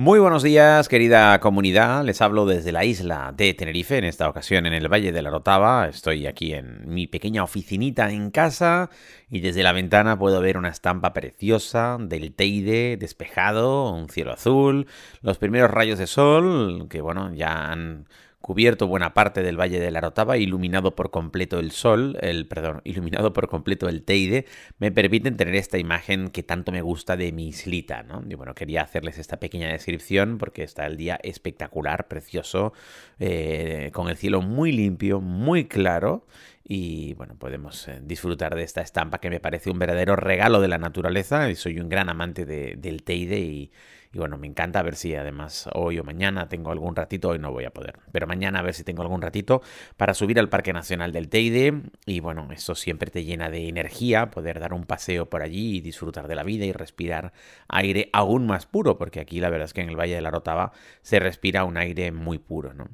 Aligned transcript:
Muy 0.00 0.20
buenos 0.20 0.44
días, 0.44 0.88
querida 0.88 1.40
comunidad. 1.40 2.04
Les 2.04 2.22
hablo 2.22 2.46
desde 2.46 2.70
la 2.70 2.84
isla 2.84 3.34
de 3.36 3.52
Tenerife, 3.52 3.98
en 3.98 4.04
esta 4.04 4.28
ocasión 4.28 4.64
en 4.64 4.72
el 4.72 4.86
Valle 4.86 5.10
de 5.10 5.22
la 5.22 5.30
Rotava. 5.30 5.88
Estoy 5.88 6.28
aquí 6.28 6.54
en 6.54 6.84
mi 6.86 7.08
pequeña 7.08 7.42
oficinita 7.42 8.08
en 8.08 8.30
casa 8.30 8.90
y 9.28 9.40
desde 9.40 9.64
la 9.64 9.72
ventana 9.72 10.16
puedo 10.16 10.40
ver 10.40 10.56
una 10.56 10.68
estampa 10.68 11.12
preciosa 11.12 11.96
del 11.98 12.32
Teide 12.32 12.96
despejado, 12.96 13.90
un 13.90 14.08
cielo 14.08 14.34
azul, 14.34 14.86
los 15.20 15.38
primeros 15.38 15.72
rayos 15.72 15.98
de 15.98 16.06
sol 16.06 16.86
que, 16.88 17.00
bueno, 17.00 17.34
ya 17.34 17.72
han 17.72 18.06
cubierto 18.48 18.86
buena 18.86 19.12
parte 19.12 19.42
del 19.42 19.60
Valle 19.60 19.78
de 19.78 19.90
la 19.90 20.00
Rotava, 20.00 20.38
iluminado 20.38 20.94
por 20.94 21.10
completo 21.10 21.58
el 21.58 21.70
sol, 21.70 22.16
el 22.22 22.46
perdón, 22.46 22.80
iluminado 22.84 23.34
por 23.34 23.46
completo 23.46 23.90
el 23.90 24.04
Teide, 24.04 24.46
me 24.78 24.90
permiten 24.90 25.36
tener 25.36 25.54
esta 25.54 25.76
imagen 25.76 26.30
que 26.30 26.42
tanto 26.42 26.72
me 26.72 26.80
gusta 26.80 27.18
de 27.18 27.30
mi 27.30 27.48
islita, 27.48 28.04
¿no? 28.04 28.24
Y 28.26 28.36
bueno, 28.36 28.54
quería 28.54 28.80
hacerles 28.80 29.18
esta 29.18 29.38
pequeña 29.38 29.68
descripción 29.68 30.38
porque 30.38 30.62
está 30.62 30.86
el 30.86 30.96
día 30.96 31.20
espectacular, 31.22 32.08
precioso, 32.08 32.72
eh, 33.18 33.90
con 33.92 34.08
el 34.08 34.16
cielo 34.16 34.40
muy 34.40 34.72
limpio, 34.72 35.20
muy 35.20 35.66
claro 35.66 36.24
y 36.64 37.12
bueno, 37.14 37.34
podemos 37.38 37.86
eh, 37.88 38.00
disfrutar 38.02 38.54
de 38.54 38.62
esta 38.62 38.80
estampa 38.80 39.20
que 39.20 39.28
me 39.28 39.40
parece 39.40 39.70
un 39.70 39.78
verdadero 39.78 40.16
regalo 40.16 40.62
de 40.62 40.68
la 40.68 40.78
naturaleza. 40.78 41.54
Soy 41.54 41.80
un 41.80 41.90
gran 41.90 42.08
amante 42.08 42.46
del 42.46 43.02
Teide 43.02 43.40
y, 43.40 43.72
y 44.12 44.18
bueno, 44.18 44.38
me 44.38 44.46
encanta 44.46 44.82
ver 44.82 44.96
si 44.96 45.14
además 45.14 45.68
hoy 45.74 45.98
o 45.98 46.04
mañana 46.04 46.48
tengo 46.48 46.70
algún 46.70 46.96
ratito, 46.96 47.28
hoy 47.28 47.38
no 47.38 47.52
voy 47.52 47.64
a 47.64 47.70
poder, 47.70 47.98
pero 48.10 48.26
mañana 48.26 48.60
a 48.60 48.62
ver 48.62 48.74
si 48.74 48.84
tengo 48.84 49.02
algún 49.02 49.20
ratito 49.20 49.60
para 49.96 50.14
subir 50.14 50.38
al 50.38 50.48
Parque 50.48 50.72
Nacional 50.72 51.12
del 51.12 51.28
Teide. 51.28 51.82
Y 52.06 52.20
bueno, 52.20 52.48
eso 52.52 52.74
siempre 52.74 53.10
te 53.10 53.24
llena 53.24 53.50
de 53.50 53.68
energía, 53.68 54.30
poder 54.30 54.60
dar 54.60 54.72
un 54.72 54.84
paseo 54.84 55.28
por 55.28 55.42
allí 55.42 55.76
y 55.76 55.80
disfrutar 55.80 56.26
de 56.26 56.34
la 56.34 56.42
vida 56.42 56.64
y 56.64 56.72
respirar 56.72 57.32
aire 57.68 58.08
aún 58.12 58.46
más 58.46 58.66
puro, 58.66 58.96
porque 58.96 59.20
aquí 59.20 59.40
la 59.40 59.50
verdad 59.50 59.66
es 59.66 59.74
que 59.74 59.82
en 59.82 59.90
el 59.90 59.96
Valle 59.96 60.14
de 60.14 60.22
la 60.22 60.30
Rotava 60.30 60.72
se 61.02 61.18
respira 61.18 61.64
un 61.64 61.76
aire 61.76 62.10
muy 62.12 62.38
puro, 62.38 62.72
¿no? 62.72 62.88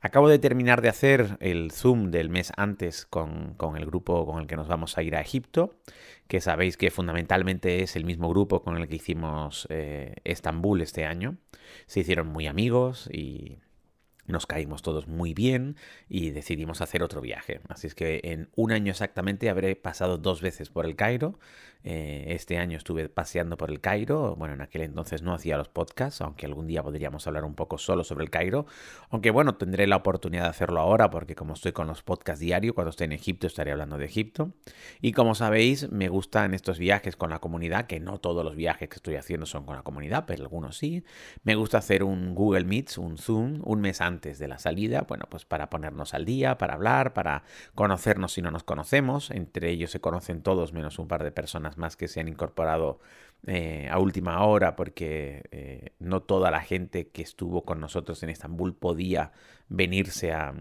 Acabo 0.00 0.28
de 0.28 0.38
terminar 0.38 0.82
de 0.82 0.88
hacer 0.88 1.36
el 1.40 1.72
Zoom 1.72 2.10
del 2.10 2.30
mes 2.30 2.52
antes 2.56 3.06
con, 3.06 3.54
con 3.54 3.76
el 3.76 3.86
grupo 3.86 4.24
con 4.26 4.40
el 4.40 4.46
que 4.46 4.56
nos 4.56 4.68
vamos 4.68 4.96
a 4.96 5.02
ir 5.02 5.16
a 5.16 5.20
Egipto 5.20 5.74
que 6.30 6.40
sabéis 6.40 6.76
que 6.76 6.92
fundamentalmente 6.92 7.82
es 7.82 7.96
el 7.96 8.04
mismo 8.04 8.28
grupo 8.28 8.62
con 8.62 8.76
el 8.76 8.86
que 8.86 8.94
hicimos 8.94 9.66
eh, 9.68 10.14
Estambul 10.22 10.80
este 10.80 11.04
año. 11.04 11.38
Se 11.86 11.98
hicieron 12.00 12.28
muy 12.28 12.46
amigos 12.46 13.10
y 13.12 13.58
nos 14.26 14.46
caímos 14.46 14.82
todos 14.82 15.08
muy 15.08 15.34
bien 15.34 15.76
y 16.08 16.30
decidimos 16.30 16.80
hacer 16.80 17.02
otro 17.02 17.20
viaje. 17.20 17.60
Así 17.68 17.86
es 17.86 17.94
que 17.94 18.20
en 18.24 18.48
un 18.54 18.72
año 18.72 18.90
exactamente 18.90 19.50
habré 19.50 19.76
pasado 19.76 20.18
dos 20.18 20.40
veces 20.40 20.70
por 20.70 20.86
el 20.86 20.96
Cairo 20.96 21.38
eh, 21.82 22.26
este 22.28 22.58
año 22.58 22.76
estuve 22.76 23.08
paseando 23.08 23.56
por 23.56 23.70
el 23.70 23.80
Cairo. 23.80 24.36
Bueno, 24.36 24.54
en 24.54 24.60
aquel 24.60 24.82
entonces 24.82 25.22
no 25.22 25.32
hacía 25.32 25.56
los 25.56 25.68
podcasts, 25.68 26.20
aunque 26.20 26.46
algún 26.46 26.66
día 26.66 26.82
podríamos 26.82 27.26
hablar 27.26 27.44
un 27.44 27.54
poco 27.54 27.78
solo 27.78 28.04
sobre 28.04 28.24
el 28.24 28.30
Cairo. 28.30 28.66
Aunque 29.08 29.30
bueno, 29.30 29.54
tendré 29.54 29.86
la 29.86 29.96
oportunidad 29.96 30.44
de 30.44 30.48
hacerlo 30.50 30.80
ahora 30.80 31.10
porque 31.10 31.34
como 31.34 31.54
estoy 31.54 31.72
con 31.72 31.86
los 31.86 32.02
podcasts 32.02 32.40
diarios, 32.40 32.74
cuando 32.74 32.90
esté 32.90 33.04
en 33.04 33.12
Egipto 33.12 33.46
estaré 33.46 33.72
hablando 33.72 33.96
de 33.98 34.04
Egipto. 34.04 34.52
Y 35.00 35.12
como 35.12 35.34
sabéis, 35.34 35.90
me 35.90 36.08
gustan 36.08 36.54
estos 36.54 36.78
viajes 36.78 37.16
con 37.16 37.30
la 37.30 37.38
comunidad, 37.38 37.86
que 37.86 38.00
no 38.00 38.18
todos 38.18 38.44
los 38.44 38.56
viajes 38.56 38.88
que 38.88 38.96
estoy 38.96 39.16
haciendo 39.16 39.46
son 39.46 39.64
con 39.64 39.76
la 39.76 39.82
comunidad, 39.82 40.24
pero 40.26 40.42
algunos 40.42 40.76
sí. 40.76 41.04
Me 41.44 41.54
gusta 41.54 41.78
hacer 41.78 42.04
un 42.04 42.34
Google 42.34 42.64
Meets, 42.64 42.98
un 42.98 43.16
Zoom, 43.16 43.60
un 43.64 43.80
mes 43.80 44.00
antes 44.00 44.09
de 44.10 44.48
la 44.48 44.58
salida, 44.58 45.04
bueno, 45.08 45.26
pues 45.30 45.44
para 45.44 45.70
ponernos 45.70 46.14
al 46.14 46.24
día, 46.24 46.58
para 46.58 46.74
hablar, 46.74 47.12
para 47.12 47.44
conocernos 47.74 48.32
si 48.32 48.42
no 48.42 48.50
nos 48.50 48.64
conocemos. 48.64 49.30
Entre 49.30 49.70
ellos 49.70 49.90
se 49.90 50.00
conocen 50.00 50.42
todos 50.42 50.72
menos 50.72 50.98
un 50.98 51.06
par 51.06 51.22
de 51.22 51.30
personas 51.30 51.78
más 51.78 51.96
que 51.96 52.08
se 52.08 52.20
han 52.20 52.28
incorporado 52.28 52.98
eh, 53.46 53.88
a 53.90 53.98
última 53.98 54.44
hora 54.44 54.76
porque 54.76 55.44
eh, 55.50 55.92
no 55.98 56.22
toda 56.22 56.50
la 56.50 56.60
gente 56.60 57.08
que 57.08 57.22
estuvo 57.22 57.62
con 57.64 57.80
nosotros 57.80 58.22
en 58.22 58.30
Estambul 58.30 58.74
podía 58.74 59.32
venirse 59.68 60.32
a, 60.32 60.52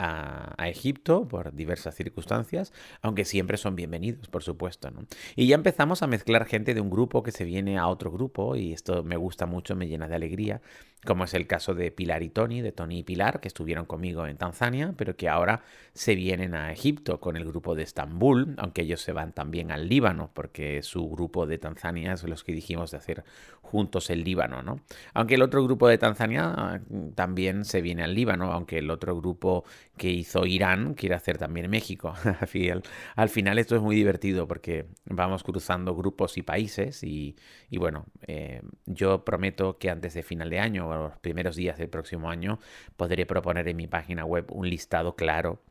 a, 0.00 0.68
Egipto 0.68 1.26
por 1.28 1.52
diversas 1.52 1.94
circunstancias, 1.94 2.72
aunque 3.02 3.24
siempre 3.24 3.56
son 3.56 3.76
bienvenidos, 3.76 4.28
por 4.28 4.42
supuesto. 4.42 4.90
¿no? 4.90 5.04
Y 5.36 5.46
ya 5.46 5.56
empezamos 5.56 6.02
a 6.02 6.06
mezclar 6.06 6.46
gente 6.46 6.74
de 6.74 6.80
un 6.80 6.90
grupo 6.90 7.22
que 7.22 7.32
se 7.32 7.44
viene 7.44 7.76
a 7.76 7.86
otro 7.88 8.10
grupo 8.10 8.56
y 8.56 8.72
esto 8.72 9.02
me 9.02 9.16
gusta 9.16 9.46
mucho, 9.46 9.74
me 9.74 9.88
llena 9.88 10.08
de 10.08 10.14
alegría, 10.14 10.60
como 11.04 11.24
es 11.24 11.34
el 11.34 11.46
caso 11.46 11.74
de 11.74 11.90
Pilar 11.90 12.22
y 12.22 12.30
Tony, 12.30 12.60
de 12.60 12.72
Tony 12.72 12.98
y 12.98 13.02
Pilar, 13.02 13.40
que 13.40 13.48
estuvieron 13.48 13.86
conmigo 13.86 14.26
en 14.26 14.36
Tanzania, 14.36 14.94
pero 14.96 15.16
que 15.16 15.28
ahora 15.28 15.62
se 15.92 16.14
vienen 16.14 16.54
a 16.54 16.72
Egipto 16.72 17.20
con 17.20 17.36
el 17.36 17.44
grupo 17.44 17.74
de 17.74 17.82
Estambul, 17.82 18.54
aunque 18.58 18.82
ellos 18.82 19.00
se 19.00 19.12
van 19.12 19.32
también 19.32 19.70
al 19.70 19.88
Líbano, 19.88 20.30
porque 20.34 20.82
su 20.82 21.08
grupo 21.08 21.46
de 21.46 21.58
Tanzania 21.58 22.12
es 22.12 22.24
los 22.24 22.44
que 22.44 22.52
dijimos 22.52 22.90
de 22.90 22.98
hacer 22.98 23.24
juntos 23.62 24.10
el 24.10 24.24
Líbano, 24.24 24.62
¿no? 24.62 24.80
Aunque 25.14 25.36
el 25.36 25.42
otro 25.42 25.62
grupo 25.62 25.88
de 25.88 25.96
Tanzania 25.96 26.82
mm, 26.88 27.10
también 27.10 27.64
se 27.64 27.80
viene 27.80 28.02
al 28.02 28.14
Líbano, 28.14 28.52
aunque 28.52 28.78
el 28.78 28.90
otro 28.90 29.16
grupo 29.16 29.64
que 29.96 30.08
hizo 30.08 30.46
Irán 30.46 30.94
quiere 30.94 31.14
hacer 31.14 31.38
también 31.38 31.68
México. 31.70 32.14
al 33.16 33.28
final 33.28 33.58
esto 33.58 33.76
es 33.76 33.82
muy 33.82 33.96
divertido 33.96 34.48
porque 34.48 34.86
vamos 35.04 35.42
cruzando 35.42 35.94
grupos 35.94 36.38
y 36.38 36.42
países 36.42 37.02
y, 37.02 37.36
bueno, 37.70 38.06
eh, 38.26 38.62
yo 38.86 39.24
prometo 39.24 39.78
que 39.78 39.90
antes 39.90 40.14
de 40.14 40.22
final 40.22 40.50
de 40.50 40.60
año 40.60 40.88
o 40.88 40.94
los 40.94 41.18
primeros 41.18 41.56
días 41.56 41.78
del 41.78 41.88
próximo 41.88 42.30
año 42.30 42.58
podré 42.96 43.26
proponer 43.26 43.68
en 43.68 43.76
mi 43.76 43.86
página 43.86 44.24
web 44.24 44.46
un 44.50 44.68
listado 44.68 45.16
claro 45.16 45.62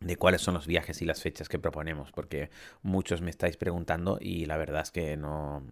de 0.00 0.16
cuáles 0.16 0.40
son 0.40 0.54
los 0.54 0.66
viajes 0.66 1.02
y 1.02 1.04
las 1.04 1.22
fechas 1.22 1.48
que 1.48 1.58
proponemos, 1.58 2.10
porque 2.10 2.50
muchos 2.82 3.20
me 3.20 3.30
estáis 3.30 3.56
preguntando 3.56 4.18
y 4.20 4.46
la 4.46 4.56
verdad 4.56 4.82
es 4.82 4.90
que 4.90 5.16
no, 5.16 5.62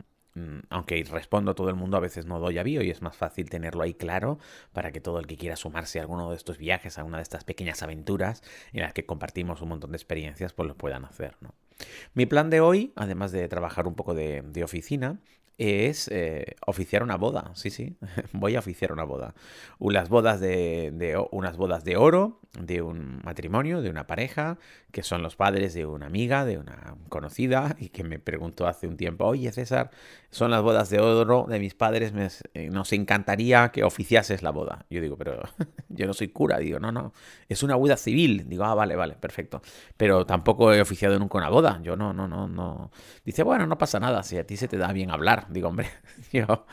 aunque 0.71 1.03
respondo 1.04 1.53
a 1.53 1.54
todo 1.54 1.69
el 1.69 1.75
mundo, 1.75 1.97
a 1.97 2.00
veces 2.00 2.26
no 2.26 2.38
doy 2.38 2.59
avío 2.59 2.82
y 2.82 2.91
es 2.91 3.03
más 3.03 3.16
fácil 3.16 3.50
tenerlo 3.50 3.82
ahí 3.82 3.94
claro 3.94 4.38
para 4.72 4.93
que 4.93 5.00
todo 5.00 5.19
el 5.19 5.26
que 5.26 5.37
quiera 5.37 5.56
sumarse 5.56 5.99
a 5.99 6.03
alguno 6.03 6.31
de 6.31 6.37
estos 6.37 6.59
viajes, 6.59 6.99
a 6.99 7.04
una 7.04 7.19
de 7.19 7.22
estas 7.22 7.44
pequeñas 7.44 7.82
aventuras 7.82 8.43
en 8.72 8.82
las 8.82 8.93
que 8.93 9.06
compartimos 9.06 9.62
un 9.62 9.71
montón 9.71 9.93
de 9.93 9.97
experiencias, 9.97 10.53
pues 10.53 10.69
lo 10.69 10.76
puedan 10.76 11.04
hacer. 11.04 11.37
¿no? 11.41 11.54
Mi 12.15 12.26
plan 12.26 12.50
de 12.50 12.60
hoy, 12.60 12.93
además 12.97 13.32
de 13.32 13.49
trabajar 13.49 13.87
un 13.87 13.94
poco 13.94 14.15
de, 14.15 14.62
oficina, 14.65 15.21
es 15.58 16.08
eh, 16.08 16.54
oficiar 16.66 17.02
una 17.02 17.16
boda. 17.16 17.50
Sí, 17.54 17.70
sí, 17.70 17.96
voy 18.32 18.56
a 18.56 18.60
oficiar 18.60 18.92
una 18.92 19.04
boda. 19.04 19.34
Unas 19.78 20.08
bodas 20.08 20.41
de, 20.41 21.20
unas 21.32 21.56
bodas 21.56 21.84
de 21.84 21.96
oro, 21.96 22.41
de 22.58 22.80
un 22.80 23.20
matrimonio, 23.24 23.82
de 23.82 23.91
una 23.91 24.06
pareja, 24.06 24.58
que 24.92 25.02
son 25.02 25.22
los 25.22 25.36
padres 25.36 25.74
de 25.74 25.84
una 25.84 26.06
amiga, 26.06 26.44
de 26.44 26.58
una 26.58 26.96
conocida, 27.08 27.76
y 27.78 27.88
que 27.88 28.04
me 28.04 28.19
preguntó 28.19 28.66
hace 28.66 28.86
un 28.86 28.96
tiempo, 28.96 29.26
oye 29.26 29.50
César, 29.52 29.91
son 30.30 30.50
las 30.50 30.62
bodas 30.62 30.91
de 30.91 31.00
oro 31.00 31.46
de 31.48 31.58
mis 31.58 31.75
padres, 31.75 32.12
eh, 32.54 32.70
nos 32.70 32.92
encantaría 32.92 33.70
que 33.70 33.82
oficiases 33.82 34.42
la 34.42 34.50
boda. 34.50 34.86
Yo 34.90 35.00
digo, 35.00 35.16
pero 35.16 35.42
yo 35.88 36.06
no 36.06 36.14
soy 36.14 36.28
cura, 36.28 36.58
digo, 36.58 36.78
no, 36.78 36.92
no, 36.92 37.12
es 37.48 37.62
una 37.62 37.75
boda 37.75 37.96
civil. 37.96 38.48
Digo, 38.48 38.64
ah, 38.64 38.75
vale, 38.75 38.94
vale, 38.94 39.14
perfecto. 39.14 39.60
Pero 39.96 40.25
tampoco 40.25 40.72
he 40.72 40.80
oficiado 40.80 41.19
nunca 41.19 41.38
una 41.38 41.48
boda, 41.48 41.80
yo 41.82 41.96
no, 41.96 42.12
no, 42.12 42.28
no, 42.28 42.48
no. 42.48 42.90
Dice, 43.25 43.42
bueno, 43.42 43.66
no 43.66 43.76
pasa 43.76 43.98
nada, 43.98 44.22
si 44.22 44.38
a 44.38 44.46
ti 44.46 44.56
se 44.56 44.69
te 44.69 44.78
da 44.78 44.92
bien 44.92 45.10
hablar. 45.10 45.47
Digo, 45.50 45.69
hombre, 45.69 45.88
yo 46.32 46.66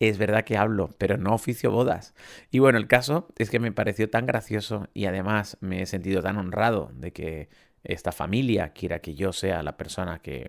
es 0.00 0.16
verdad 0.18 0.44
que 0.44 0.56
hablo, 0.56 0.90
pero 0.98 1.18
no 1.18 1.34
oficio 1.34 1.70
bodas. 1.70 2.14
Y 2.50 2.58
bueno, 2.58 2.78
el 2.78 2.88
caso 2.88 3.28
es 3.38 3.50
que 3.50 3.60
me 3.60 3.70
pareció 3.70 4.08
tan 4.10 4.26
gracioso 4.26 4.88
y 4.94 5.04
además 5.04 5.58
me 5.60 5.82
he 5.82 5.86
sentido 5.86 6.22
tan 6.22 6.38
honrado 6.38 6.90
de 6.94 7.12
que 7.12 7.48
esta 7.84 8.12
familia 8.12 8.72
quiera 8.72 9.00
que 9.00 9.14
yo 9.14 9.32
sea 9.32 9.62
la 9.62 9.76
persona 9.76 10.20
que 10.20 10.48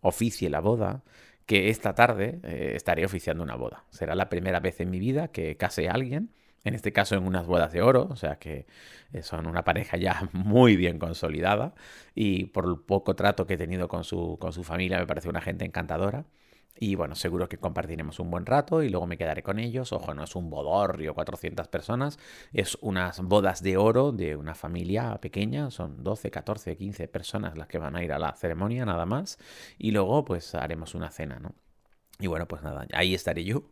oficie 0.00 0.50
la 0.50 0.60
boda, 0.60 1.02
que 1.46 1.68
esta 1.70 1.94
tarde 1.94 2.40
eh, 2.42 2.72
estaré 2.76 3.04
oficiando 3.04 3.42
una 3.42 3.56
boda. 3.56 3.84
Será 3.90 4.14
la 4.14 4.28
primera 4.28 4.60
vez 4.60 4.80
en 4.80 4.90
mi 4.90 4.98
vida 4.98 5.28
que 5.28 5.56
case 5.56 5.88
a 5.88 5.92
alguien, 5.92 6.30
en 6.64 6.74
este 6.74 6.92
caso 6.92 7.14
en 7.16 7.26
unas 7.26 7.46
bodas 7.46 7.72
de 7.72 7.82
oro, 7.82 8.08
o 8.10 8.16
sea 8.16 8.36
que 8.38 8.66
eh, 9.12 9.22
son 9.22 9.46
una 9.46 9.64
pareja 9.64 9.96
ya 9.96 10.28
muy 10.32 10.76
bien 10.76 10.98
consolidada 10.98 11.74
y 12.14 12.46
por 12.46 12.66
el 12.66 12.76
poco 12.78 13.14
trato 13.16 13.46
que 13.46 13.54
he 13.54 13.58
tenido 13.58 13.88
con 13.88 14.04
su, 14.04 14.36
con 14.40 14.52
su 14.52 14.64
familia 14.64 14.98
me 14.98 15.06
parece 15.06 15.28
una 15.28 15.40
gente 15.40 15.64
encantadora. 15.64 16.24
Y 16.78 16.94
bueno, 16.94 17.14
seguro 17.14 17.48
que 17.48 17.58
compartiremos 17.58 18.20
un 18.20 18.30
buen 18.30 18.46
rato 18.46 18.82
y 18.82 18.88
luego 18.88 19.06
me 19.06 19.18
quedaré 19.18 19.42
con 19.42 19.58
ellos. 19.58 19.92
Ojo, 19.92 20.14
no 20.14 20.24
es 20.24 20.34
un 20.34 20.48
bodorrio, 20.48 21.14
400 21.14 21.68
personas, 21.68 22.18
es 22.52 22.78
unas 22.80 23.20
bodas 23.20 23.62
de 23.62 23.76
oro 23.76 24.12
de 24.12 24.36
una 24.36 24.54
familia 24.54 25.18
pequeña, 25.20 25.70
son 25.70 26.02
12, 26.02 26.30
14, 26.30 26.76
15 26.76 27.08
personas 27.08 27.58
las 27.58 27.68
que 27.68 27.78
van 27.78 27.96
a 27.96 28.02
ir 28.02 28.12
a 28.12 28.18
la 28.18 28.34
ceremonia 28.34 28.86
nada 28.86 29.06
más. 29.06 29.38
Y 29.78 29.90
luego 29.90 30.24
pues 30.24 30.54
haremos 30.54 30.94
una 30.94 31.10
cena, 31.10 31.38
¿no? 31.38 31.54
Y 32.20 32.26
bueno, 32.26 32.46
pues 32.46 32.62
nada, 32.62 32.86
ahí 32.92 33.14
estaré 33.14 33.44
yo 33.44 33.64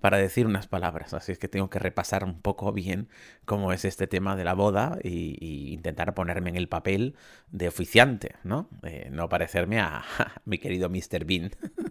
para 0.00 0.18
decir 0.18 0.46
unas 0.46 0.66
palabras. 0.66 1.14
Así 1.14 1.32
es 1.32 1.38
que 1.38 1.48
tengo 1.48 1.70
que 1.70 1.78
repasar 1.78 2.22
un 2.22 2.40
poco 2.40 2.70
bien 2.72 3.08
cómo 3.46 3.72
es 3.72 3.86
este 3.86 4.06
tema 4.06 4.36
de 4.36 4.44
la 4.44 4.52
boda 4.52 4.98
y, 5.02 5.72
intentar 5.72 6.14
ponerme 6.14 6.50
en 6.50 6.56
el 6.56 6.68
papel 6.68 7.16
de 7.50 7.68
oficiante, 7.68 8.36
¿no? 8.44 8.68
Eh, 8.82 9.08
no 9.10 9.28
parecerme 9.30 9.80
a, 9.80 10.04
mi 10.44 10.58
querido 10.58 10.90
Mr. 10.90 11.24
Bean, 11.24 11.50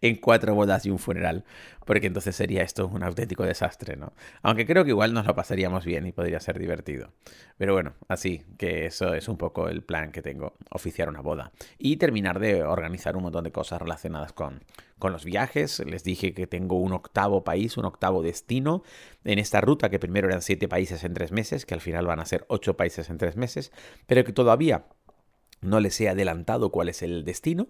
en 0.00 0.16
cuatro 0.16 0.54
bodas 0.54 0.86
y 0.86 0.90
un 0.90 0.98
funeral, 0.98 1.44
porque 1.84 2.06
entonces 2.06 2.34
sería 2.36 2.62
esto 2.62 2.86
un 2.86 3.02
auténtico 3.02 3.44
desastre, 3.44 3.96
¿no? 3.96 4.12
Aunque 4.42 4.66
creo 4.66 4.84
que 4.84 4.90
igual 4.90 5.12
nos 5.14 5.26
lo 5.26 5.34
pasaríamos 5.34 5.84
bien 5.84 6.06
y 6.06 6.12
podría 6.12 6.40
ser 6.40 6.58
divertido. 6.58 7.12
Pero 7.56 7.74
bueno, 7.74 7.94
así 8.08 8.42
que 8.58 8.86
eso 8.86 9.14
es 9.14 9.28
un 9.28 9.36
poco 9.36 9.68
el 9.68 9.82
plan 9.82 10.12
que 10.12 10.22
tengo, 10.22 10.54
oficiar 10.70 11.08
una 11.08 11.20
boda 11.20 11.52
y 11.78 11.96
terminar 11.96 12.40
de 12.40 12.62
organizar 12.62 13.16
un 13.16 13.24
montón 13.24 13.44
de 13.44 13.52
cosas 13.52 13.80
relacionadas 13.80 14.32
con, 14.32 14.64
con 14.98 15.12
los 15.12 15.24
viajes. 15.24 15.80
Les 15.86 16.04
dije 16.04 16.34
que 16.34 16.46
tengo 16.46 16.78
un 16.78 16.92
octavo 16.92 17.44
país, 17.44 17.76
un 17.76 17.84
octavo 17.84 18.22
destino 18.22 18.82
en 19.24 19.38
esta 19.38 19.60
ruta, 19.60 19.90
que 19.90 19.98
primero 19.98 20.28
eran 20.28 20.42
siete 20.42 20.68
países 20.68 21.04
en 21.04 21.14
tres 21.14 21.32
meses, 21.32 21.66
que 21.66 21.74
al 21.74 21.80
final 21.80 22.06
van 22.06 22.20
a 22.20 22.26
ser 22.26 22.44
ocho 22.48 22.76
países 22.76 23.10
en 23.10 23.18
tres 23.18 23.36
meses, 23.36 23.72
pero 24.06 24.24
que 24.24 24.32
todavía 24.32 24.86
no 25.64 25.80
les 25.80 26.00
he 26.00 26.08
adelantado 26.08 26.70
cuál 26.70 26.88
es 26.88 27.02
el 27.02 27.24
destino, 27.24 27.68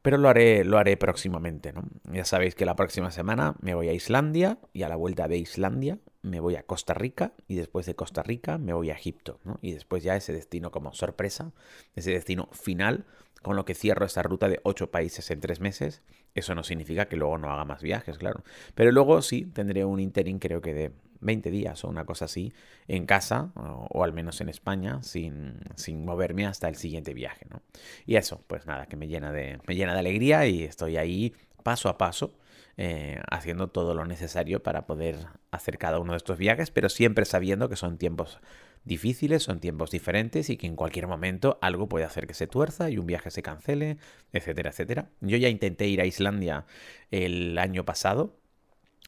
pero 0.00 0.18
lo 0.18 0.28
haré, 0.28 0.64
lo 0.64 0.78
haré 0.78 0.96
próximamente. 0.96 1.72
¿no? 1.72 1.84
Ya 2.12 2.24
sabéis 2.24 2.54
que 2.54 2.64
la 2.64 2.76
próxima 2.76 3.10
semana 3.10 3.54
me 3.60 3.74
voy 3.74 3.88
a 3.88 3.92
Islandia 3.92 4.58
y 4.72 4.82
a 4.82 4.88
la 4.88 4.96
vuelta 4.96 5.28
de 5.28 5.38
Islandia 5.38 5.98
me 6.22 6.40
voy 6.40 6.56
a 6.56 6.62
Costa 6.62 6.94
Rica 6.94 7.32
y 7.48 7.56
después 7.56 7.86
de 7.86 7.94
Costa 7.94 8.22
Rica 8.22 8.58
me 8.58 8.72
voy 8.72 8.90
a 8.90 8.94
Egipto. 8.94 9.38
¿no? 9.44 9.58
Y 9.60 9.72
después 9.72 10.02
ya 10.02 10.16
ese 10.16 10.32
destino 10.32 10.70
como 10.70 10.92
sorpresa, 10.92 11.52
ese 11.94 12.12
destino 12.12 12.48
final, 12.52 13.04
con 13.42 13.56
lo 13.56 13.64
que 13.64 13.74
cierro 13.74 14.06
esta 14.06 14.22
ruta 14.22 14.48
de 14.48 14.60
ocho 14.62 14.90
países 14.90 15.30
en 15.30 15.40
tres 15.40 15.60
meses. 15.60 16.02
Eso 16.34 16.54
no 16.54 16.62
significa 16.62 17.06
que 17.06 17.16
luego 17.16 17.38
no 17.38 17.50
haga 17.50 17.64
más 17.64 17.82
viajes, 17.82 18.18
claro. 18.18 18.42
Pero 18.74 18.92
luego 18.92 19.20
sí 19.20 19.44
tendré 19.44 19.84
un 19.84 20.00
interín 20.00 20.38
creo 20.38 20.60
que 20.60 20.74
de 20.74 20.92
20 21.22 21.50
días 21.50 21.84
o 21.84 21.88
una 21.88 22.04
cosa 22.04 22.26
así 22.26 22.52
en 22.88 23.06
casa 23.06 23.52
o, 23.54 24.04
al 24.04 24.12
menos 24.12 24.40
en 24.40 24.48
España 24.48 25.02
sin, 25.02 25.54
sin, 25.76 26.04
moverme 26.04 26.46
hasta 26.46 26.68
el 26.68 26.76
siguiente 26.76 27.14
viaje, 27.14 27.46
¿no? 27.50 27.62
Y 28.06 28.16
eso, 28.16 28.42
pues 28.46 28.66
nada, 28.66 28.86
que 28.86 28.96
me 28.96 29.08
llena 29.08 29.32
de, 29.32 29.58
me 29.66 29.74
llena 29.74 29.94
de 29.94 30.00
alegría 30.00 30.46
y 30.46 30.64
estoy 30.64 30.96
ahí 30.96 31.34
paso 31.62 31.88
a 31.88 31.96
paso 31.96 32.34
eh, 32.76 33.20
haciendo 33.30 33.68
todo 33.68 33.94
lo 33.94 34.04
necesario 34.06 34.62
para 34.62 34.86
poder 34.86 35.16
hacer 35.50 35.78
cada 35.78 35.98
uno 35.98 36.12
de 36.12 36.16
estos 36.16 36.38
viajes, 36.38 36.70
pero 36.70 36.88
siempre 36.88 37.24
sabiendo 37.24 37.68
que 37.68 37.76
son 37.76 37.98
tiempos 37.98 38.40
difíciles, 38.84 39.42
son 39.42 39.60
tiempos 39.60 39.90
diferentes 39.90 40.50
y 40.50 40.56
que 40.56 40.66
en 40.66 40.74
cualquier 40.74 41.06
momento 41.06 41.58
algo 41.60 41.88
puede 41.88 42.04
hacer 42.04 42.26
que 42.26 42.34
se 42.34 42.46
tuerza 42.46 42.90
y 42.90 42.98
un 42.98 43.06
viaje 43.06 43.30
se 43.30 43.42
cancele, 43.42 43.98
etcétera, 44.32 44.70
etcétera. 44.70 45.10
Yo 45.20 45.36
ya 45.36 45.48
intenté 45.48 45.86
ir 45.86 46.00
a 46.00 46.06
Islandia 46.06 46.64
el 47.10 47.58
año 47.58 47.84
pasado, 47.84 48.36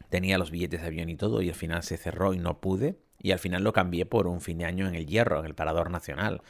tenía 0.09 0.39
los 0.39 0.51
billetes 0.51 0.81
de 0.83 0.87
avión 0.87 1.09
y 1.09 1.17
todo 1.17 1.43
y 1.43 1.49
al 1.49 1.55
final 1.55 1.83
se 1.83 1.97
cerró 1.97 2.35
y 2.35 2.39
no 2.39 2.61
pude 2.61 2.97
y 3.19 3.33
al 3.33 3.39
final 3.39 3.63
lo 3.63 3.73
cambié 3.73 4.07
por 4.07 4.27
un 4.27 4.41
fin 4.41 4.59
de 4.59 4.65
año 4.65 4.87
en 4.87 4.95
el 4.95 5.07
Hierro, 5.07 5.41
en 5.41 5.47
el 5.47 5.55
Parador 5.55 5.91
Nacional 5.91 6.43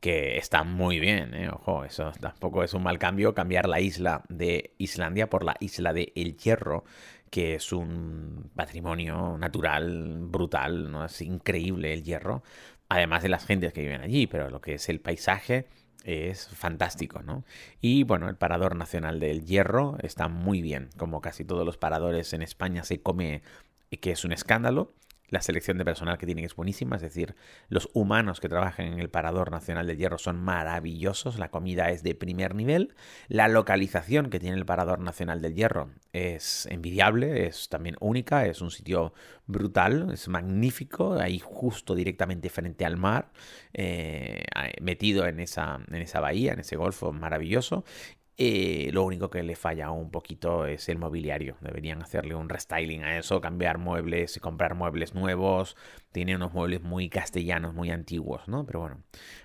que 0.00 0.38
está 0.38 0.64
muy 0.64 0.98
bien, 0.98 1.34
¿eh? 1.34 1.50
ojo, 1.50 1.84
eso 1.84 2.10
tampoco 2.20 2.64
es 2.64 2.72
un 2.72 2.82
mal 2.82 2.98
cambio 2.98 3.34
cambiar 3.34 3.68
la 3.68 3.80
isla 3.80 4.24
de 4.30 4.74
Islandia 4.78 5.28
por 5.28 5.44
la 5.44 5.56
isla 5.60 5.92
de 5.92 6.12
El 6.16 6.38
Hierro, 6.38 6.84
que 7.30 7.54
es 7.54 7.72
un 7.72 8.50
patrimonio 8.54 9.36
natural 9.38 10.18
brutal, 10.22 10.90
¿no? 10.90 11.04
Es 11.04 11.20
increíble 11.22 11.92
el 11.92 12.02
hierro, 12.02 12.42
además 12.88 13.22
de 13.22 13.28
las 13.28 13.46
gentes 13.46 13.72
que 13.72 13.82
viven 13.82 14.00
allí, 14.00 14.26
pero 14.26 14.50
lo 14.50 14.60
que 14.60 14.74
es 14.74 14.88
el 14.88 15.00
paisaje 15.00 15.66
es 16.04 16.48
fantástico, 16.48 17.22
¿no? 17.22 17.44
Y 17.80 18.04
bueno, 18.04 18.28
el 18.28 18.36
Parador 18.36 18.76
Nacional 18.76 19.20
del 19.20 19.44
Hierro 19.44 19.96
está 20.02 20.28
muy 20.28 20.62
bien, 20.62 20.90
como 20.96 21.20
casi 21.20 21.44
todos 21.44 21.64
los 21.66 21.76
paradores 21.76 22.32
en 22.32 22.42
España 22.42 22.84
se 22.84 23.00
come 23.00 23.42
que 24.00 24.12
es 24.12 24.24
un 24.24 24.32
escándalo. 24.32 24.92
La 25.30 25.40
selección 25.40 25.78
de 25.78 25.84
personal 25.84 26.18
que 26.18 26.26
tienen 26.26 26.44
es 26.44 26.54
buenísima, 26.54 26.96
es 26.96 27.02
decir, 27.02 27.34
los 27.68 27.88
humanos 27.94 28.40
que 28.40 28.48
trabajan 28.48 28.86
en 28.86 29.00
el 29.00 29.10
Parador 29.10 29.50
Nacional 29.50 29.86
del 29.86 29.96
Hierro 29.96 30.18
son 30.18 30.42
maravillosos, 30.42 31.38
la 31.38 31.50
comida 31.50 31.90
es 31.90 32.02
de 32.02 32.14
primer 32.14 32.54
nivel, 32.54 32.94
la 33.28 33.48
localización 33.48 34.28
que 34.28 34.40
tiene 34.40 34.56
el 34.56 34.66
Parador 34.66 34.98
Nacional 35.00 35.40
del 35.40 35.54
Hierro 35.54 35.90
es 36.12 36.66
envidiable, 36.66 37.46
es 37.46 37.68
también 37.68 37.96
única, 38.00 38.46
es 38.46 38.60
un 38.60 38.70
sitio 38.70 39.14
brutal, 39.46 40.10
es 40.12 40.28
magnífico, 40.28 41.14
ahí 41.14 41.38
justo 41.38 41.94
directamente 41.94 42.50
frente 42.50 42.84
al 42.84 42.96
mar, 42.96 43.30
eh, 43.72 44.44
metido 44.80 45.26
en 45.26 45.40
esa, 45.40 45.80
en 45.88 46.02
esa 46.02 46.20
bahía, 46.20 46.52
en 46.52 46.60
ese 46.60 46.76
golfo 46.76 47.12
maravilloso, 47.12 47.84
eh, 48.42 48.88
lo 48.94 49.04
único 49.04 49.28
que 49.28 49.42
le 49.42 49.54
falla 49.54 49.90
un 49.90 50.10
poquito 50.10 50.64
es 50.64 50.88
el 50.88 50.96
mobiliario. 50.96 51.58
Deberían 51.60 52.00
hacerle 52.00 52.34
un 52.34 52.48
restyling 52.48 53.04
a 53.04 53.18
eso, 53.18 53.42
cambiar 53.42 53.76
muebles 53.76 54.38
comprar 54.40 54.74
muebles 54.74 55.14
nuevos. 55.14 55.76
Tiene 56.10 56.36
unos 56.36 56.54
muebles 56.54 56.80
muy 56.80 57.10
castellanos, 57.10 57.74
muy 57.74 57.90
antiguos, 57.90 58.48
¿no? 58.48 58.64
Pero 58.64 58.80
bueno, 58.80 59.02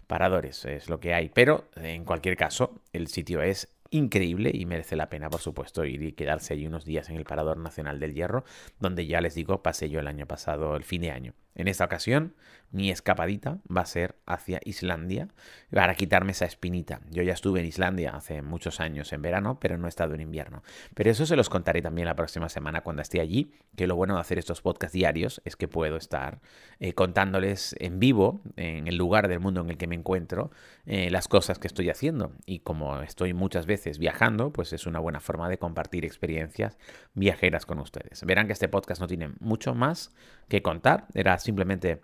paradores 0.08 0.64
es 0.64 0.88
lo 0.88 1.02
que 1.02 1.14
hay. 1.14 1.28
Pero 1.28 1.68
en 1.76 2.06
cualquier 2.06 2.38
caso, 2.38 2.80
el 2.94 3.08
sitio 3.08 3.42
es 3.42 3.76
increíble 3.90 4.52
y 4.54 4.66
merece 4.66 4.96
la 4.96 5.10
pena, 5.10 5.30
por 5.30 5.42
supuesto, 5.42 5.84
ir 5.84 6.02
y 6.02 6.14
quedarse 6.14 6.54
allí 6.54 6.66
unos 6.66 6.86
días 6.86 7.10
en 7.10 7.18
el 7.18 7.26
Parador 7.26 7.58
Nacional 7.58 8.00
del 8.00 8.14
Hierro, 8.14 8.46
donde 8.80 9.08
ya 9.08 9.20
les 9.20 9.36
digo, 9.36 9.62
pasé 9.62 9.90
yo 9.90 10.00
el 10.00 10.08
año 10.08 10.26
pasado, 10.26 10.78
el 10.78 10.86
fin 10.86 11.02
de 11.02 11.12
año. 11.12 11.34
En 11.54 11.68
esta 11.68 11.84
ocasión, 11.84 12.34
mi 12.75 12.92
escapadita 12.92 13.60
va 13.74 13.81
a 13.81 13.86
ser 13.86 14.16
hacia 14.25 14.60
Islandia 14.66 15.30
para 15.72 15.95
quitarme 15.95 16.33
esa 16.33 16.44
espinita. 16.44 17.00
Yo 17.10 17.24
ya 17.24 17.31
estuve 17.31 17.62
en 17.62 17.66
Islandia 17.68 18.12
hace 18.12 18.42
muchos 18.42 18.81
años 18.81 19.13
en 19.13 19.22
verano, 19.22 19.60
pero 19.62 19.77
no 19.77 19.86
he 19.86 19.89
estado 19.89 20.13
en 20.13 20.19
invierno. 20.19 20.62
Pero 20.94 21.10
eso 21.10 21.25
se 21.25 21.38
los 21.38 21.50
contaré 21.50 21.81
también 21.81 22.06
la 22.06 22.18
próxima 22.18 22.50
semana 22.50 22.81
cuando 22.81 23.01
esté 23.01 23.22
allí, 23.22 23.54
que 23.77 23.88
lo 23.88 23.95
bueno 23.95 24.16
de 24.16 24.19
hacer 24.19 24.39
estos 24.39 24.62
podcasts 24.62 24.94
diarios 24.94 25.42
es 25.45 25.56
que 25.56 25.69
puedo 25.69 25.95
estar 25.95 26.42
eh, 26.81 26.92
contándoles 26.92 27.77
en 27.80 28.00
vivo, 28.00 28.42
en 28.57 28.89
el 28.89 28.98
lugar 28.98 29.30
del 29.30 29.39
mundo 29.39 29.62
en 29.62 29.69
el 29.69 29.77
que 29.77 29.88
me 29.88 29.95
encuentro, 29.95 30.51
eh, 30.86 31.10
las 31.10 31.30
cosas 31.30 31.60
que 31.60 31.68
estoy 31.68 31.89
haciendo. 31.89 32.33
Y 32.45 32.60
como 32.60 33.01
estoy 33.01 33.33
muchas 33.33 33.68
veces 33.68 34.00
viajando, 34.00 34.51
pues 34.51 34.74
es 34.74 34.86
una 34.86 35.00
buena 35.00 35.22
forma 35.22 35.48
de 35.48 35.57
compartir 35.57 36.04
experiencias 36.04 36.77
viajeras 37.13 37.66
con 37.66 37.80
ustedes. 37.80 38.25
Verán 38.25 38.48
que 38.48 38.54
este 38.54 38.68
podcast 38.68 39.00
no 39.00 39.07
tiene 39.07 39.30
mucho 39.39 39.74
más 39.74 40.13
que 40.50 40.62
contar, 40.62 41.07
era 41.13 41.38
simplemente 41.39 42.01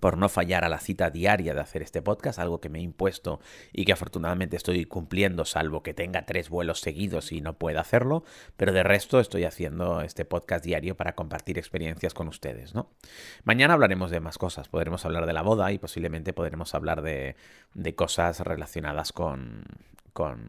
por 0.00 0.16
no 0.16 0.28
fallar 0.28 0.64
a 0.64 0.68
la 0.68 0.78
cita 0.78 1.10
diaria 1.10 1.54
de 1.54 1.60
hacer 1.60 1.82
este 1.82 2.02
podcast, 2.02 2.38
algo 2.38 2.60
que 2.60 2.68
me 2.68 2.78
he 2.78 2.82
impuesto 2.82 3.40
y 3.72 3.84
que 3.84 3.92
afortunadamente 3.92 4.56
estoy 4.56 4.84
cumpliendo, 4.84 5.44
salvo 5.44 5.82
que 5.82 5.94
tenga 5.94 6.24
tres 6.24 6.48
vuelos 6.48 6.80
seguidos 6.80 7.32
y 7.32 7.40
no 7.40 7.54
pueda 7.54 7.80
hacerlo, 7.80 8.24
pero 8.56 8.72
de 8.72 8.82
resto 8.82 9.20
estoy 9.20 9.44
haciendo 9.44 10.02
este 10.02 10.24
podcast 10.24 10.64
diario 10.64 10.96
para 10.96 11.14
compartir 11.14 11.58
experiencias 11.58 12.14
con 12.14 12.28
ustedes, 12.28 12.74
¿no? 12.74 12.90
Mañana 13.44 13.74
hablaremos 13.74 14.10
de 14.10 14.20
más 14.20 14.38
cosas, 14.38 14.68
podremos 14.68 15.04
hablar 15.04 15.26
de 15.26 15.32
la 15.32 15.42
boda 15.42 15.72
y 15.72 15.78
posiblemente 15.78 16.32
podremos 16.32 16.74
hablar 16.74 17.02
de, 17.02 17.36
de 17.74 17.94
cosas 17.94 18.40
relacionadas 18.40 19.12
con, 19.12 19.64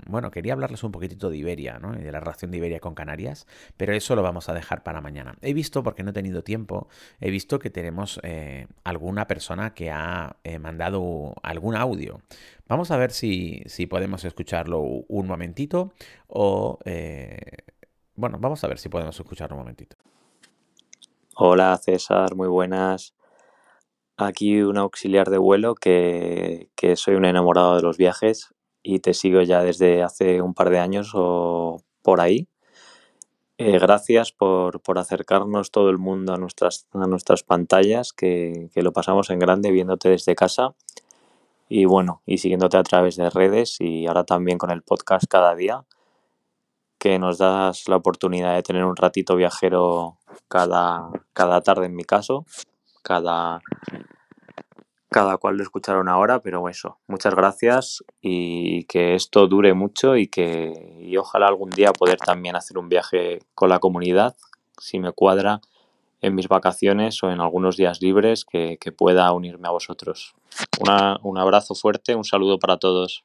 bueno, 0.07 0.31
quería 0.31 0.54
hablarles 0.54 0.83
un 0.83 0.92
poquitito 0.92 1.30
de 1.30 1.38
Iberia, 1.38 1.80
¿no? 1.80 1.94
Y 2.00 2.04
de 2.04 2.12
la 2.12 2.19
relación 2.19 2.51
de 2.51 2.57
Iberia 2.57 2.80
con 2.80 2.95
Canarias, 2.95 3.48
pero 3.77 3.94
eso 3.94 4.16
lo 4.16 4.24
vamos 4.24 4.50
a 4.50 4.54
dejar 4.54 4.83
para 4.83 5.01
mañana. 5.01 5.36
He 5.42 5.54
visto, 5.54 5.83
porque 5.83 6.04
no 6.04 6.12
he 6.12 6.13
tenido 6.13 6.44
tiempo, 6.44 6.88
he 7.19 7.30
visto 7.30 7.60
que 7.60 7.69
tenemos 7.69 8.19
eh, 8.24 8.68
alguna 8.83 9.27
persona 9.27 9.74
que 9.74 9.92
ha 9.92 10.38
eh, 10.44 10.59
mandado 10.59 11.35
algún 11.44 11.76
audio. 11.76 12.21
Vamos 12.68 12.92
a 12.92 12.97
ver 12.97 13.11
si, 13.11 13.64
si 13.66 13.85
podemos 13.85 14.26
escucharlo 14.26 14.81
un 14.81 15.28
momentito 15.28 15.94
o... 16.28 16.80
Eh, 16.85 17.38
bueno, 18.16 18.38
vamos 18.38 18.61
a 18.66 18.68
ver 18.68 18.78
si 18.80 18.90
podemos 18.90 19.18
escucharlo 19.18 19.56
un 19.56 19.61
momentito. 19.61 19.95
Hola 21.35 21.78
César, 21.78 22.35
muy 22.35 22.49
buenas. 22.49 23.16
Aquí 24.18 24.61
un 24.61 24.78
auxiliar 24.78 25.30
de 25.30 25.38
vuelo 25.38 25.73
que, 25.73 26.69
que 26.76 26.97
soy 26.97 27.16
un 27.16 27.23
enamorado 27.23 27.78
de 27.78 27.81
los 27.81 27.97
viajes 27.97 28.54
y 28.95 28.99
te 28.99 29.13
sigo 29.13 29.41
ya 29.41 29.61
desde 29.61 30.01
hace 30.01 30.41
un 30.41 30.53
par 30.53 30.69
de 30.71 30.79
años 30.79 31.11
o 31.13 31.81
por 32.01 32.21
ahí. 32.21 32.47
Eh, 33.59 33.77
gracias 33.77 34.31
por, 34.31 34.81
acercarnos 34.95 35.69
todo 35.69 35.89
el 35.89 35.97
mundo 35.97 36.33
a 36.33 36.37
nuestras, 36.37 36.87
a 36.93 37.05
nuestras 37.05 37.43
pantallas, 37.43 38.13
que, 38.13 38.69
lo 38.75 38.93
pasamos 38.93 39.29
en 39.29 39.39
grande 39.39 39.71
viéndote 39.71 40.09
desde 40.09 40.33
casa 40.33 40.73
y 41.67 41.85
bueno, 41.85 42.23
y 42.25 42.39
siguiéndote 42.39 42.77
a 42.77 42.83
través 42.83 43.15
de 43.15 43.29
redes 43.29 43.77
y 43.79 44.07
ahora 44.07 44.23
también 44.23 44.57
con 44.57 44.71
el 44.71 44.81
podcast 44.81 45.25
cada 45.29 45.53
día, 45.55 45.83
que 46.97 47.19
nos 47.19 47.37
das 47.37 47.87
la 47.87 47.97
oportunidad 47.97 48.55
de 48.55 48.63
tener 48.63 48.85
un 48.85 48.95
ratito 48.95 49.35
viajero 49.35 50.17
cada, 50.47 51.09
cada 51.33 51.61
tarde 51.61 51.85
en 51.85 51.95
mi 51.95 52.05
caso, 52.05 52.45
cada, 53.03 53.61
cada 55.09 55.37
cual 55.37 55.57
lo 55.57 55.63
escuchará 55.63 55.99
una 55.99 56.18
hora, 56.18 56.39
pero 56.39 56.69
eso, 56.69 56.99
muchas 57.07 57.35
gracias 57.35 58.04
y 58.21 58.83
que 58.83 59.16
esto 59.16 59.47
dure 59.47 59.73
mucho 59.73 60.16
y 60.16 60.28
que 60.28 60.97
y 60.99 61.18
ojalá 61.18 61.47
algún 61.47 61.71
día 61.71 61.94
poder 61.94 62.18
también 62.18 62.56
hacer 62.56 62.78
un 62.78 62.89
viaje 62.89 63.39
con 63.56 63.69
la 63.69 63.80
comunidad, 63.80 64.35
si 64.78 64.99
me 64.99 65.11
cuadra, 65.11 65.61
en 66.21 66.35
mis 66.35 66.47
vacaciones 66.47 67.23
o 67.23 67.31
en 67.31 67.42
algunos 67.42 67.78
días 67.78 68.01
libres 68.01 68.45
que, 68.45 68.78
que 68.80 68.92
pueda 68.92 69.31
unirme 69.31 69.68
a 69.68 69.71
vosotros. 69.71 70.35
un 71.23 71.37
abrazo 71.37 71.75
fuerte, 71.75 72.16
un 72.16 72.25
saludo 72.25 72.59
para 72.59 72.78
todos. 72.78 73.23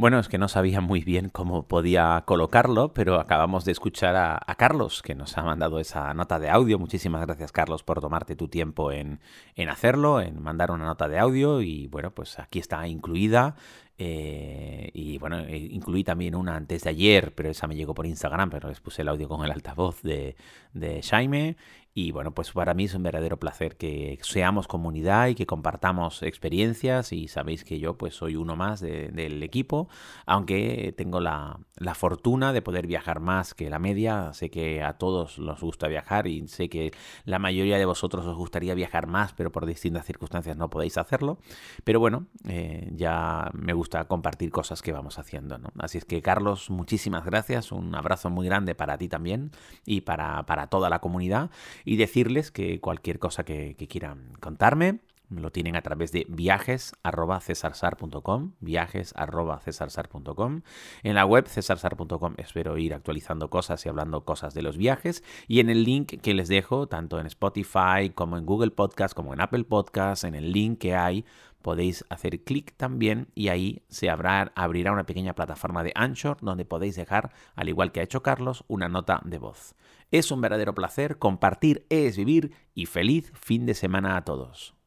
Bueno, 0.00 0.18
es 0.18 0.28
que 0.28 0.38
no 0.38 0.48
sabía 0.48 0.80
muy 0.80 1.02
bien 1.02 1.28
cómo 1.28 1.68
podía 1.68 2.24
colocarlo, 2.26 2.94
pero 2.94 3.20
acabamos 3.20 3.66
de 3.66 3.72
escuchar 3.72 4.16
a, 4.16 4.54
Carlos, 4.56 5.02
que 5.02 5.14
nos 5.14 5.36
ha 5.36 5.42
mandado 5.42 5.78
esa 5.78 6.14
nota 6.14 6.38
de 6.38 6.48
audio. 6.48 6.78
Muchísimas 6.78 7.20
gracias, 7.26 7.52
Carlos, 7.52 7.82
por 7.82 8.00
tomarte 8.00 8.34
tu 8.34 8.48
tiempo 8.48 8.92
en, 8.92 9.20
en 9.56 9.68
hacerlo, 9.68 10.22
en 10.22 10.42
mandar 10.42 10.70
una 10.70 10.86
nota 10.86 11.06
de 11.06 11.18
audio. 11.18 11.60
Y 11.60 11.86
bueno, 11.88 12.12
pues 12.12 12.38
aquí 12.38 12.60
está 12.60 12.88
incluida 12.88 13.56
Eh, 14.02 14.90
y 14.94 15.18
bueno, 15.18 15.40
eh, 15.40 15.58
incluí 15.58 16.02
también 16.04 16.34
una 16.34 16.56
antes 16.56 16.84
de 16.84 16.90
ayer, 16.90 17.34
pero 17.34 17.50
esa 17.50 17.66
me 17.66 17.76
llegó 17.76 17.92
por 17.92 18.06
Instagram, 18.06 18.48
pero 18.48 18.70
les 18.70 18.80
puse 18.80 19.02
el 19.02 19.08
audio 19.08 19.28
con 19.28 19.44
el 19.44 19.50
altavoz 19.52 20.00
de, 20.02 20.36
de 20.72 21.02
Jaime. 21.02 21.56
Y 21.92 22.12
bueno, 22.12 22.32
pues 22.32 22.52
para 22.52 22.72
mí 22.72 22.84
es 22.84 22.94
un 22.94 23.02
verdadero 23.02 23.38
placer 23.38 23.76
que 23.76 24.18
seamos 24.22 24.68
comunidad 24.68 25.26
y 25.26 25.34
que 25.34 25.46
compartamos 25.46 26.22
experiencias 26.22 27.12
y 27.12 27.26
sabéis 27.26 27.64
que 27.64 27.80
yo 27.80 27.98
pues 27.98 28.14
soy 28.14 28.36
uno 28.36 28.54
más 28.54 28.80
del 28.80 29.42
equipo, 29.42 29.88
aunque 30.24 30.94
tengo 30.96 31.18
la, 31.18 31.58
la, 31.76 31.94
fortuna 31.94 32.52
de 32.52 32.62
poder 32.62 32.86
viajar 32.86 33.18
más 33.18 33.54
que 33.54 33.68
la 33.70 33.80
media, 33.80 34.32
sé 34.34 34.50
que 34.50 34.84
a 34.84 34.98
todos 34.98 35.40
nos 35.40 35.60
gusta 35.60 35.88
viajar 35.88 36.28
y 36.28 36.46
sé 36.46 36.68
que 36.68 36.92
la 37.24 37.40
mayoría 37.40 37.76
de 37.76 37.84
vosotros 37.86 38.24
os 38.24 38.36
gustaría 38.36 38.74
viajar 38.74 39.08
más, 39.08 39.32
pero 39.32 39.50
por 39.50 39.66
distintas 39.66 40.06
circunstancias 40.06 40.56
no 40.56 40.70
podéis 40.70 40.96
hacerlo, 40.96 41.38
pero 41.82 41.98
bueno, 41.98 42.26
eh, 42.48 42.88
ya 42.94 43.50
me 43.52 43.72
gusta 43.72 44.04
compartir 44.04 44.52
cosas 44.52 44.80
que 44.80 44.92
vamos 44.92 45.18
haciendo. 45.18 45.58
Así 45.78 45.98
es 45.98 46.04
que 46.04 46.22
Carlos, 46.22 46.70
muchísimas 46.70 47.24
gracias, 47.24 47.72
un 47.72 47.96
abrazo 47.96 48.30
muy 48.30 48.46
grande 48.46 48.76
para 48.76 48.96
ti 48.96 49.08
también 49.08 49.50
y 49.84 50.02
para, 50.02 50.46
para 50.46 50.68
toda 50.68 50.88
la 50.88 51.00
comunidad 51.00 51.50
y 51.84 51.96
decirles 51.96 52.50
que 52.50 52.80
cualquier 52.80 53.18
cosa 53.18 53.44
que, 53.44 53.76
quieran 53.88 54.32
contarme, 54.40 55.00
lo 55.28 55.52
tienen 55.52 55.76
a 55.76 55.82
través 55.82 56.12
de 56.12 56.26
viajes.cesarsar.com, 56.28 58.52
viajes.cesarsar.com. 58.60 60.62
En 61.04 61.14
la 61.14 61.24
web 61.24 61.46
cesarsar.com 61.46 62.34
espero 62.36 62.76
ir 62.78 62.94
actualizando 62.94 63.48
cosas 63.48 63.86
y 63.86 63.88
hablando 63.88 64.24
cosas 64.24 64.54
de 64.54 64.62
los 64.62 64.76
viajes. 64.76 65.22
Y 65.46 65.60
en 65.60 65.70
el 65.70 65.84
link 65.84 66.20
que 66.20 66.34
les 66.34 66.48
dejo, 66.48 66.88
tanto 66.88 67.20
en 67.20 67.26
Spotify 67.26 68.10
como 68.12 68.38
en 68.38 68.44
Google 68.44 68.72
Podcast, 68.72 69.14
como 69.14 69.32
en 69.32 69.40
Apple 69.40 69.62
Podcast, 69.64 70.24
en 70.24 70.34
el 70.34 70.50
link 70.52 70.80
que 70.80 70.96
hay, 70.96 71.24
podéis 71.62 72.04
hacer 72.08 72.42
clic 72.42 72.74
también 72.76 73.28
y 73.34 73.48
ahí 73.48 73.82
se 73.88 74.10
abrirá 74.10 74.92
una 74.92 75.04
pequeña 75.04 75.34
plataforma 75.34 75.82
de 75.82 75.92
Anchor 75.94 76.38
donde 76.40 76.64
podéis 76.64 76.96
dejar, 76.96 77.32
al 77.54 77.68
igual 77.68 77.92
que 77.92 78.00
ha 78.00 78.04
hecho 78.04 78.22
Carlos, 78.22 78.64
una 78.68 78.88
nota 78.88 79.20
de 79.24 79.38
voz. 79.38 79.74
Es 80.10 80.30
un 80.30 80.40
verdadero 80.40 80.74
placer, 80.74 81.18
compartir 81.18 81.86
es 81.88 82.16
vivir 82.16 82.52
y 82.74 82.86
feliz 82.86 83.32
fin 83.34 83.66
de 83.66 83.74
semana 83.74 84.16
a 84.16 84.24
todos. 84.24 84.79